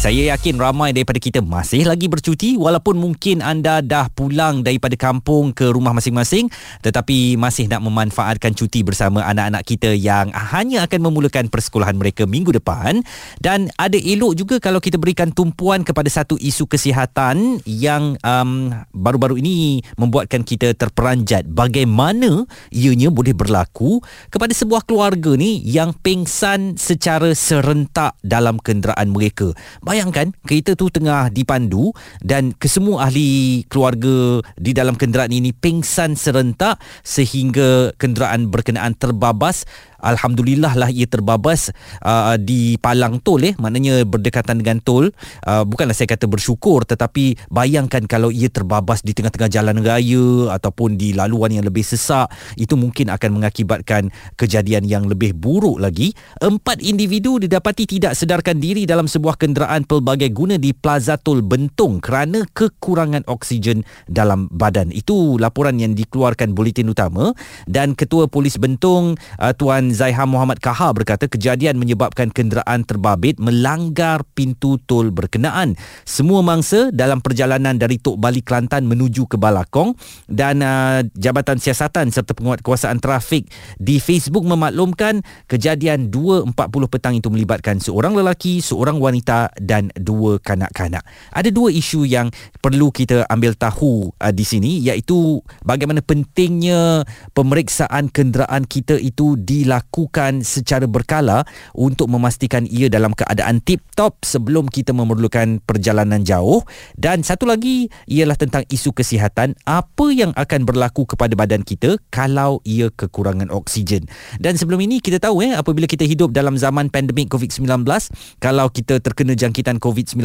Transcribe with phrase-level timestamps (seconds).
[0.00, 5.52] Saya yakin ramai daripada kita masih lagi bercuti walaupun mungkin anda dah pulang daripada kampung
[5.52, 6.48] ke rumah masing-masing
[6.80, 12.48] tetapi masih nak memanfaatkan cuti bersama anak-anak kita yang hanya akan memulakan persekolahan mereka minggu
[12.48, 13.04] depan.
[13.44, 19.36] Dan ada elok juga kalau kita berikan tumpuan kepada satu isu kesihatan yang um, baru-baru
[19.36, 21.44] ini membuatkan kita terperanjat.
[21.44, 24.00] Bagaimana ianya boleh berlaku
[24.32, 29.52] kepada sebuah keluarga ni yang pengsan secara serentak dalam kenderaan mereka
[29.90, 31.90] Bayangkan kereta tu tengah dipandu
[32.22, 39.66] dan kesemua ahli keluarga di dalam kenderaan ini pengsan serentak sehingga kenderaan berkenaan terbabas
[40.00, 41.70] Alhamdulillah lah ia terbabas
[42.02, 43.54] uh, di palang tol eh.
[43.56, 45.12] Maknanya berdekatan dengan tol.
[45.44, 50.96] Uh, bukanlah saya kata bersyukur tetapi bayangkan kalau ia terbabas di tengah-tengah jalan raya ataupun
[50.96, 56.12] di laluan yang lebih sesak itu mungkin akan mengakibatkan kejadian yang lebih buruk lagi.
[56.40, 62.00] Empat individu didapati tidak sedarkan diri dalam sebuah kenderaan pelbagai guna di Plaza Tol Bentong
[62.00, 64.90] kerana kekurangan oksigen dalam badan.
[64.94, 67.32] Itu laporan yang dikeluarkan Bulletin Utama.
[67.66, 74.22] Dan Ketua Polis Bentong uh, Tuan Zaiham Muhammad Kaha berkata kejadian menyebabkan kenderaan terbabit melanggar
[74.32, 75.74] pintu tol berkenaan.
[76.06, 79.98] Semua mangsa dalam perjalanan dari Tok Bali Kelantan menuju ke Balakong
[80.30, 86.54] dan uh, Jabatan Siasatan serta Penguatkuasaan Trafik di Facebook memaklumkan kejadian 2.40
[86.86, 91.02] petang itu melibatkan seorang lelaki, seorang wanita dan dua kanak-kanak.
[91.34, 92.30] Ada dua isu yang
[92.60, 99.79] perlu kita ambil tahu uh, di sini iaitu bagaimana pentingnya pemeriksaan kenderaan kita itu dilakukan
[99.80, 106.60] dilakukan secara berkala untuk memastikan ia dalam keadaan tip-top sebelum kita memerlukan perjalanan jauh.
[107.00, 109.56] Dan satu lagi ialah tentang isu kesihatan.
[109.64, 114.04] Apa yang akan berlaku kepada badan kita kalau ia kekurangan oksigen?
[114.36, 117.88] Dan sebelum ini kita tahu eh apabila kita hidup dalam zaman pandemik COVID-19
[118.36, 120.20] kalau kita terkena jangkitan COVID-19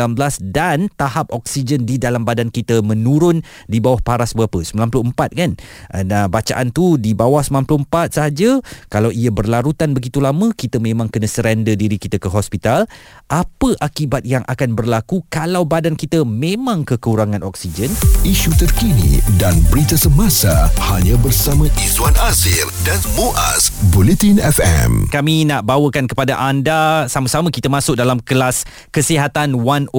[0.51, 3.39] dan tahap oksigen di dalam badan kita menurun
[3.71, 4.59] di bawah paras berapa?
[4.59, 5.51] 94 kan?
[5.95, 8.59] Dan bacaan tu di bawah 94 saja
[8.91, 12.89] kalau ia ber berlarutan begitu lama kita memang kena surrender diri kita ke hospital.
[13.29, 17.93] Apa akibat yang akan berlaku kalau badan kita memang kekurangan oksigen?
[18.25, 25.61] Isu terkini dan berita semasa hanya bersama Izwan Azir dan Muaz Bulletin FM kami nak
[25.69, 29.93] bawakan kepada anda sama-sama kita masuk dalam kelas kesihatan 101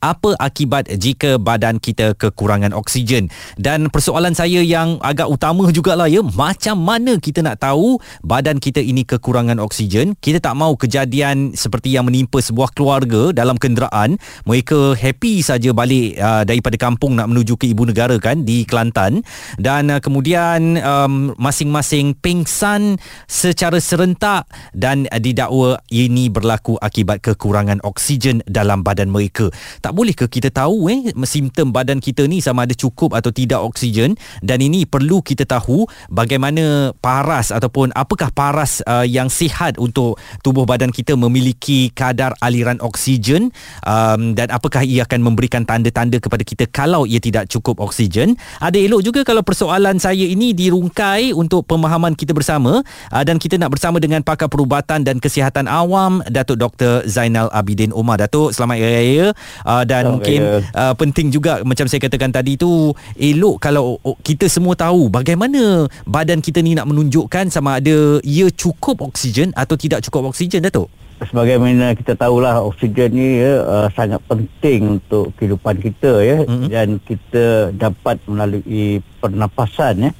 [0.00, 3.28] apa akibat jika badan kita kekurangan oksigen?
[3.60, 8.78] Dan persoalan saya yang agak utama jugalah ya macam mana kita nak tahu badan kita
[8.78, 14.22] ini kekurangan oksigen kita tak mau kejadian seperti yang menimpa sebuah keluarga dalam kenderaan.
[14.46, 19.26] Mereka happy saja balik uh, daripada kampung nak menuju ke ibu negara kan di Kelantan.
[19.58, 24.46] Dan uh, kemudian um, masing-masing pingsan secara serentak
[24.76, 29.48] dan uh, didakwa ini berlaku akibat kekurangan oksigen dalam badan mereka.
[29.80, 33.64] Tak boleh ke kita tahu eh simptom badan kita ni sama ada cukup atau tidak
[33.64, 34.14] oksigen?
[34.44, 40.18] Dan ini perlu kita tahu bagaimana paras ataupun apakah paras paras uh, yang sihat untuk
[40.42, 43.54] tubuh badan kita memiliki kadar aliran oksigen
[43.86, 48.34] um, dan apakah ia akan memberikan tanda-tanda kepada kita kalau ia tidak cukup oksigen?
[48.58, 52.82] Ada elok juga kalau persoalan saya ini dirungkai untuk pemahaman kita bersama
[53.14, 57.94] uh, dan kita nak bersama dengan pakar perubatan dan kesihatan awam Datuk Dr Zainal Abidin
[57.94, 58.18] Omar.
[58.18, 59.26] Datuk selamat hari raya.
[59.62, 60.40] Uh, dan selamat mungkin
[60.74, 66.42] uh, penting juga macam saya katakan tadi tu elok kalau kita semua tahu bagaimana badan
[66.42, 70.88] kita ni nak menunjukkan sama ada ia cukup oksigen atau tidak cukup oksigen Datuk?
[71.22, 76.66] Sebagaimana kita tahulah oksigen ni ya, uh, sangat penting untuk kehidupan kita ya mm-hmm.
[76.72, 80.12] dan kita dapat melalui pernafasan ya.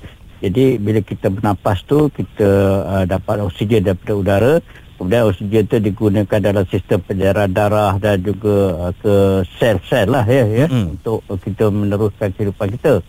[0.44, 2.50] Jadi bila kita bernapas tu kita
[2.86, 4.54] uh, dapat oksigen daripada udara
[4.94, 10.46] kemudian oksigen itu digunakan dalam sistem pencairan darah dan juga uh, ke sel-sel lah ya,
[10.46, 10.92] ya mm-hmm.
[10.94, 13.02] untuk kita meneruskan kehidupan kita.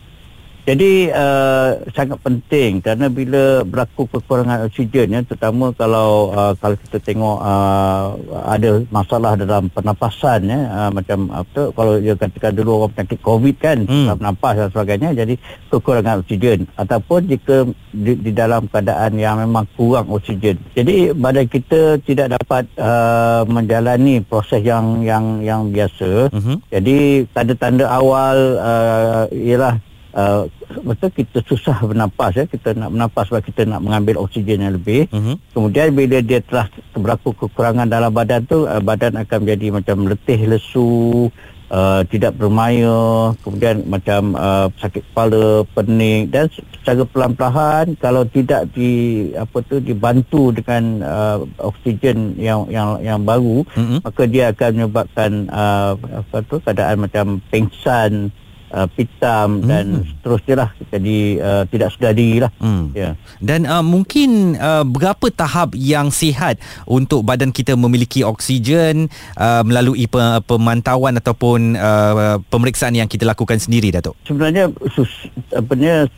[0.64, 7.04] Jadi uh, sangat penting kerana bila berlaku kekurangan oksigen ya terutama kalau uh, kalau kita
[7.04, 8.16] tengok uh,
[8.48, 13.56] ada masalah dalam pernafasan ya uh, macam apa kalau dia katakan dulu orang penyakit covid
[13.60, 14.16] kan hmm.
[14.16, 15.36] bernafas dan sebagainya jadi
[15.68, 20.58] kekurangan oksigen ataupun jika di, di dalam keadaan yang memang kurang oksigen.
[20.74, 26.32] Jadi badan kita tidak dapat uh, menjalani proses yang yang yang biasa.
[26.32, 26.58] Uh-huh.
[26.72, 29.78] Jadi tanda-tanda awal uh, ialah
[30.14, 30.48] uh,
[30.86, 35.10] betul kita susah bernafas ya kita nak bernafas sebab kita nak mengambil oksigen yang lebih
[35.10, 35.36] uh-huh.
[35.52, 40.40] kemudian bila dia telah berlaku kekurangan dalam badan tu uh, badan akan menjadi macam letih
[40.48, 41.30] lesu
[41.74, 49.32] uh, tidak bermaya kemudian macam uh, sakit kepala pening dan secara perlahan-lahan kalau tidak di
[49.34, 54.00] apa tu dibantu dengan uh, oksigen yang yang yang baru mm-hmm.
[54.06, 58.30] maka dia akan menyebabkan uh, apa tu keadaan macam pengsan
[58.74, 59.70] uh, pitam hmm.
[59.70, 62.92] dan seterusnya lah jadi uh, tidak sedar diri lah hmm.
[62.98, 63.14] yeah.
[63.40, 66.58] dan uh, mungkin uh, berapa tahap yang sihat
[66.90, 73.62] untuk badan kita memiliki oksigen uh, melalui pe- pemantauan ataupun uh, pemeriksaan yang kita lakukan
[73.62, 76.10] sendiri Datuk sebenarnya sus- apanya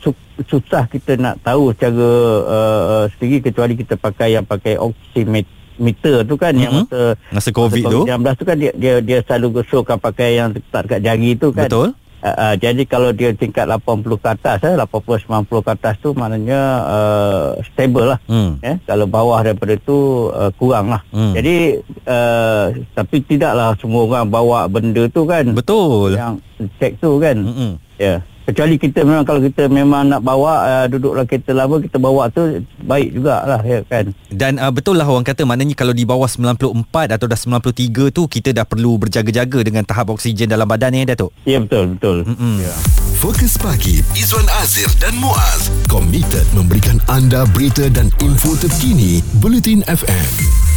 [0.48, 2.10] susah kita nak tahu secara
[2.48, 6.64] uh, uh, sendiri kecuali kita pakai yang pakai oximeter meter tu kan mm-hmm.
[6.64, 7.02] yang masa
[7.32, 10.88] masa covid masa tu 19 tu kan dia dia dia selalu gosokkan pakai yang letak
[10.88, 11.90] dekat jari tu kan betul
[12.26, 16.10] Uh, uh, jadi kalau dia tingkat 80 ke atas eh, 80 90 ke atas tu
[16.18, 18.66] maknanya uh, stable lah hmm.
[18.66, 21.38] eh, kalau bawah daripada tu uh, kurang lah hmm.
[21.38, 22.66] jadi uh,
[22.98, 26.42] tapi tidaklah semua orang bawa benda tu kan betul yang
[26.82, 27.78] cek tu kan hmm.
[28.02, 28.20] ya yeah.
[28.46, 32.62] Kecuali kita memang kalau kita memang nak bawa uh, duduklah kereta lama kita bawa tu
[32.86, 34.14] baik jugalah ya kan.
[34.30, 38.30] Dan uh, betul lah orang kata maknanya kalau di bawah 94 atau dah 93 tu
[38.30, 41.34] kita dah perlu berjaga-jaga dengan tahap oksigen dalam badan ni Datuk.
[41.50, 42.22] Ya betul betul.
[42.62, 42.76] Ya.
[43.18, 50.75] Fokus pagi Izwan Azir dan Muaz komited memberikan anda berita dan info terkini Bulletin FM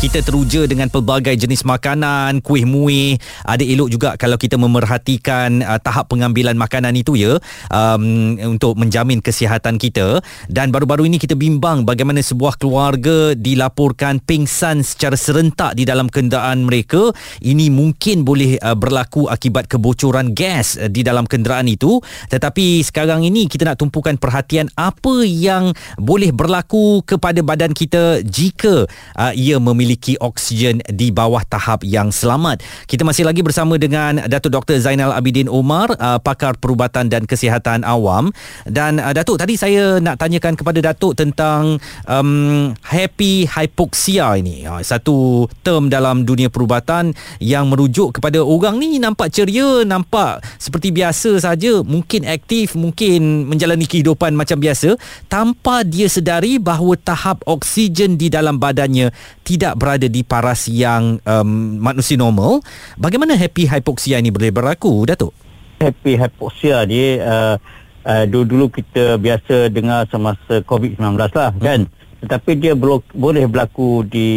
[0.00, 3.20] kita teruja dengan pelbagai jenis makanan, kuih muih.
[3.44, 7.36] Ada elok juga kalau kita memerhatikan uh, tahap pengambilan makanan itu ya
[7.68, 10.24] um, untuk menjamin kesihatan kita.
[10.48, 16.64] Dan baru-baru ini kita bimbang bagaimana sebuah keluarga dilaporkan pingsan secara serentak di dalam kenderaan
[16.64, 17.12] mereka.
[17.44, 22.00] Ini mungkin boleh uh, berlaku akibat kebocoran gas uh, di dalam kenderaan itu.
[22.32, 28.88] Tetapi sekarang ini kita nak tumpukan perhatian apa yang boleh berlaku kepada badan kita jika
[29.20, 32.62] uh, ia memiliki memiliki oksigen di bawah tahap yang selamat.
[32.86, 34.78] Kita masih lagi bersama dengan Datuk Dr.
[34.78, 38.30] Zainal Abidin Omar, uh, pakar perubatan dan kesihatan awam.
[38.70, 44.62] Dan uh, Datuk, tadi saya nak tanyakan kepada Datuk tentang um, happy hypoxia ini.
[44.62, 47.10] Uh, satu term dalam dunia perubatan
[47.42, 53.90] yang merujuk kepada orang ni nampak ceria, nampak seperti biasa saja, mungkin aktif, mungkin menjalani
[53.90, 54.94] kehidupan macam biasa
[55.26, 59.10] tanpa dia sedari bahawa tahap oksigen di dalam badannya
[59.50, 62.60] tidak berada di paras yang um, manusia normal,
[63.00, 65.32] bagaimana happy hypoxia ini boleh berlaku, Datuk?
[65.80, 67.56] Happy hypoxia ni uh,
[68.04, 71.64] uh, dulu-dulu kita biasa dengar semasa COVID-19 lah, hmm.
[71.64, 71.80] kan?
[72.20, 74.28] Tetapi dia boleh berlaku di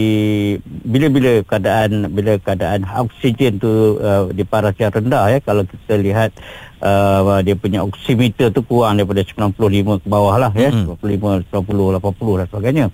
[0.63, 6.31] bila-bila keadaan bila keadaan oksigen tu uh, di paras yang rendah ya kalau kita lihat
[6.79, 10.95] uh, dia punya oximeter tu kurang daripada 95 ke bawah lah ya hmm.
[10.95, 12.85] 95 90 80 dan sebagainya.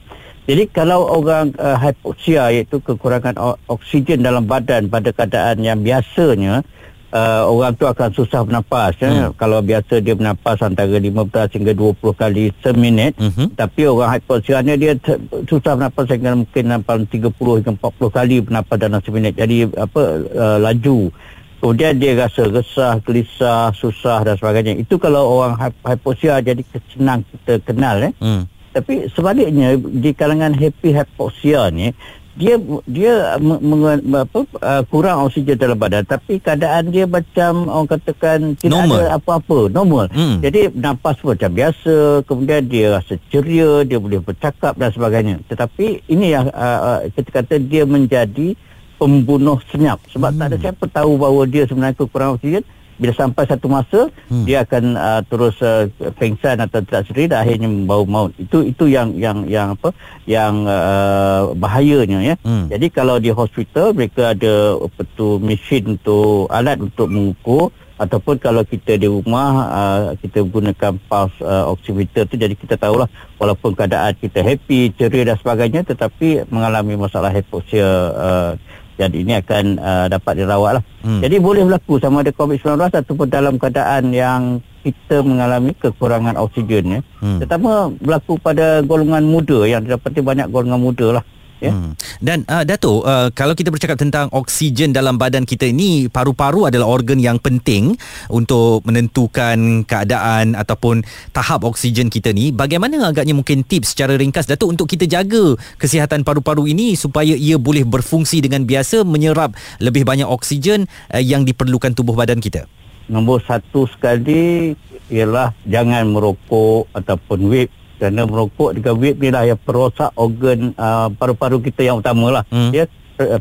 [0.50, 3.38] Jadi kalau orang uh, hypoxia iaitu kekurangan
[3.70, 6.66] oksigen dalam badan pada keadaan yang biasanya
[7.14, 9.30] uh, orang tu akan susah bernafas ya.
[9.30, 9.38] hmm.
[9.38, 13.54] kalau biasa dia bernafas antara 15 hingga 20 kali seminit hmm.
[13.54, 14.98] tapi orang hypoxia ni dia
[15.46, 17.30] susah bernafas sehingga mungkin 30
[17.62, 20.02] hingga 40 kali bernafas dalam seminit jadi apa
[20.34, 21.14] uh, laju
[21.60, 25.54] kemudian dia rasa resah gelisah susah dan sebagainya itu kalau orang
[25.86, 31.94] hypoxia jadi senang kita kenal eh hmm tapi sebaliknya di kalangan happy hypoxia ni
[32.40, 32.56] dia
[32.88, 33.84] dia meng,
[34.16, 38.96] apa uh, kurang oksigen dalam badan tapi keadaan dia macam orang katakan tidak normal.
[38.96, 40.40] ada apa-apa normal hmm.
[40.40, 46.32] jadi nafas macam biasa kemudian dia rasa ceria dia boleh bercakap dan sebagainya tetapi ini
[46.32, 48.56] yang uh, uh, kita kata dia menjadi
[48.96, 50.40] pembunuh senyap sebab hmm.
[50.40, 50.64] tak ada hmm.
[50.64, 52.64] siapa tahu bahawa dia sebenarnya kurang oksigen
[53.00, 54.44] bila sampai satu masa hmm.
[54.44, 55.88] dia akan uh, terus uh,
[56.20, 59.96] pengsan atau tidak sedari dan akhirnya membawa maut itu itu yang yang yang apa
[60.28, 62.68] yang uh, bahayanya ya hmm.
[62.68, 68.64] jadi kalau di hospital mereka ada apa tu mesin untuk alat untuk mengukur ataupun kalau
[68.64, 74.16] kita di rumah uh, kita gunakan pulse uh, oximeter tu jadi kita tahulah walaupun keadaan
[74.16, 77.84] kita happy ceria dan sebagainya tetapi mengalami masalah hypoxia
[78.16, 78.52] uh,
[79.00, 80.84] dan ini akan uh, dapat dirawat lah.
[81.08, 81.24] Hmm.
[81.24, 87.02] Jadi boleh berlaku sama ada COVID-19 ataupun dalam keadaan yang kita mengalami kekurangan oksigen ya.
[87.24, 87.40] Hmm.
[87.40, 91.24] Terutama berlaku pada golongan muda yang didapati banyak golongan muda lah.
[91.60, 91.76] Ya.
[91.76, 91.92] Hmm.
[92.24, 96.88] Dan uh, Dato, uh, kalau kita bercakap tentang oksigen dalam badan kita ini, paru-paru adalah
[96.88, 98.00] organ yang penting
[98.32, 101.04] untuk menentukan keadaan ataupun
[101.36, 102.56] tahap oksigen kita ni.
[102.56, 107.60] Bagaimana agaknya mungkin tips secara ringkas Dato untuk kita jaga kesihatan paru-paru ini supaya ia
[107.60, 109.52] boleh berfungsi dengan biasa menyerap
[109.84, 112.72] lebih banyak oksigen uh, yang diperlukan tubuh badan kita?
[113.12, 114.78] Nombor satu sekali
[115.10, 121.12] ialah jangan merokok ataupun vape kerana merokok dengan vape ni lah yang perosak organ uh,
[121.12, 122.72] paru-paru kita yang utama lah hmm.
[122.72, 122.88] ya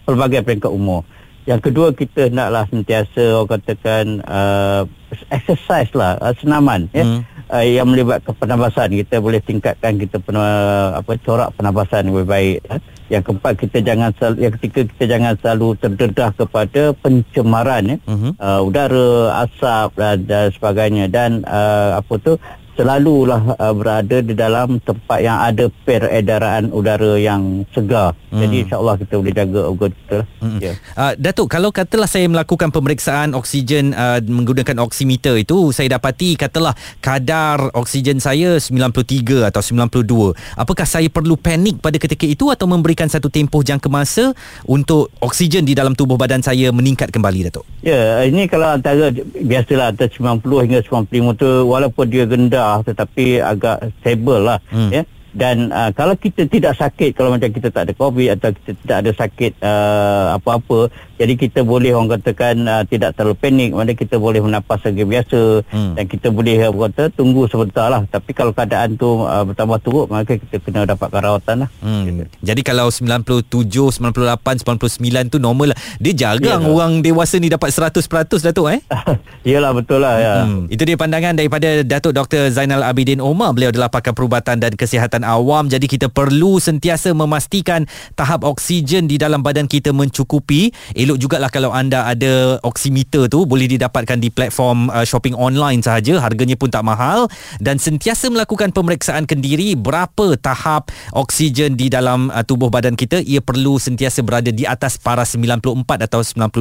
[0.03, 1.07] pelbagai peringkat umur
[1.49, 4.85] Yang kedua kita naklah sentiasa orang katakan uh,
[5.33, 7.09] exercise lah uh, senaman ya.
[7.09, 7.25] Hmm.
[7.49, 12.77] Uh, yang melibatkan pernafasan kita boleh tingkatkan kita pernah apa corak pernafasan lebih baik ya.
[13.09, 18.33] yang keempat kita jangan selalu, yang ketiga kita jangan selalu terdedah kepada pencemaran ya uh-huh.
[18.37, 19.09] uh, udara
[19.49, 22.37] asap dan, dan sebagainya dan uh, apa tu
[22.79, 28.15] selalulah uh, berada di dalam tempat yang ada peredaran udara yang segar.
[28.31, 28.47] Hmm.
[28.47, 30.19] Jadi insya-Allah kita boleh jaga organ kita.
[30.39, 30.59] Hmm.
[30.63, 30.79] Yeah.
[30.95, 36.79] Uh, Datuk, kalau katalah saya melakukan pemeriksaan oksigen uh, menggunakan oximeter itu, saya dapati katalah
[37.03, 40.39] kadar oksigen saya 93 atau 92.
[40.55, 44.31] Apakah saya perlu panik pada ketika itu atau memberikan satu tempoh jangka masa
[44.71, 47.67] untuk oksigen di dalam tubuh badan saya meningkat kembali, Datuk?
[47.83, 53.41] Ya, ini kalau antara biasalah antara 90 hingga 95 tu walaupun dia rendah rendah tetapi
[53.41, 54.91] agak stable lah hmm.
[54.93, 58.73] ya dan uh, kalau kita tidak sakit kalau macam kita tak ada covid atau kita
[58.81, 63.93] tidak ada sakit uh, apa-apa jadi kita boleh orang katakan uh, tidak terlalu panik mana
[63.93, 65.93] kita boleh menafas lagi biasa hmm.
[65.99, 70.07] dan kita boleh apa kata tunggu sebentar lah tapi kalau keadaan tu uh, bertambah teruk
[70.07, 72.03] maka kita kena dapatkan rawatan lah hmm.
[72.07, 72.23] gitu.
[72.47, 73.51] jadi kalau 97
[73.99, 77.99] 98 99 tu normal lah dia jarang ya, orang dewasa ni dapat 100%
[78.39, 78.81] Datuk eh
[79.49, 80.33] iyalah betul lah ya.
[80.47, 80.71] hmm.
[80.71, 82.55] itu dia pandangan daripada Datuk Dr.
[82.55, 87.91] Zainal Abidin Omar beliau adalah pakar perubatan dan kesihatan awam jadi kita perlu sentiasa memastikan
[88.15, 90.71] tahap oksigen di dalam badan kita mencukupi
[91.09, 96.21] elok jugalah kalau anda ada oximeter tu boleh didapatkan di platform uh, shopping online sahaja.
[96.21, 97.33] Harganya pun tak mahal.
[97.57, 103.25] Dan sentiasa melakukan pemeriksaan kendiri berapa tahap oksigen di dalam uh, tubuh badan kita.
[103.25, 106.61] Ia perlu sentiasa berada di atas paras 94 atau 95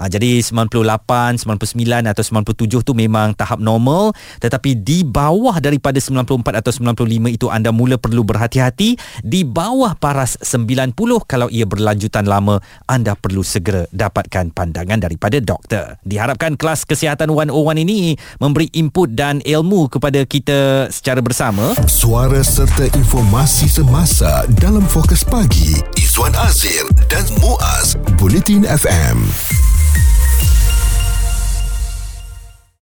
[0.00, 4.16] uh, jadi 98 99 atau 97 tu memang tahap normal.
[4.40, 8.96] Tetapi di bawah daripada 94 atau 95 itu anda mula perlu berhati-hati.
[9.20, 10.96] Di bawah paras 90
[11.28, 15.98] kalau ia berlanjutan lama anda perlu segera dapatkan pandangan daripada doktor.
[16.06, 21.74] Diharapkan kelas kesihatan 101 ini memberi input dan ilmu kepada kita secara bersama.
[21.90, 29.69] Suara serta informasi semasa dalam fokus pagi Izwan Azir dan Muaz Bulletin FM.